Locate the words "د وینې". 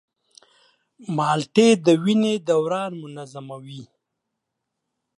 1.85-2.35